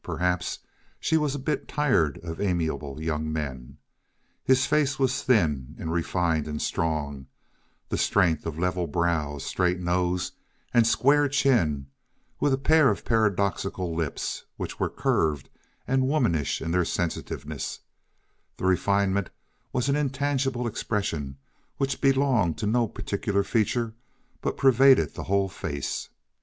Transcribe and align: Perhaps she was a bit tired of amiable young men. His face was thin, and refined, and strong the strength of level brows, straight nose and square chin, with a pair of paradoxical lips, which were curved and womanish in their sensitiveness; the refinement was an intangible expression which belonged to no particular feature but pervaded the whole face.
Perhaps 0.03 0.57
she 0.99 1.15
was 1.15 1.35
a 1.35 1.37
bit 1.37 1.67
tired 1.67 2.19
of 2.23 2.41
amiable 2.41 2.99
young 2.99 3.31
men. 3.31 3.77
His 4.43 4.65
face 4.65 4.97
was 4.97 5.21
thin, 5.21 5.75
and 5.77 5.91
refined, 5.93 6.47
and 6.47 6.59
strong 6.59 7.27
the 7.89 7.99
strength 7.99 8.47
of 8.47 8.57
level 8.57 8.87
brows, 8.87 9.45
straight 9.45 9.79
nose 9.79 10.31
and 10.73 10.87
square 10.87 11.29
chin, 11.29 11.85
with 12.39 12.51
a 12.51 12.57
pair 12.57 12.89
of 12.89 13.05
paradoxical 13.05 13.93
lips, 13.93 14.43
which 14.57 14.79
were 14.79 14.89
curved 14.89 15.51
and 15.87 16.07
womanish 16.07 16.63
in 16.63 16.71
their 16.71 16.83
sensitiveness; 16.83 17.81
the 18.57 18.65
refinement 18.65 19.29
was 19.71 19.87
an 19.87 19.95
intangible 19.95 20.65
expression 20.65 21.37
which 21.77 22.01
belonged 22.01 22.57
to 22.57 22.65
no 22.65 22.87
particular 22.87 23.43
feature 23.43 23.93
but 24.41 24.57
pervaded 24.57 25.13
the 25.13 25.25
whole 25.25 25.47
face. 25.47 26.09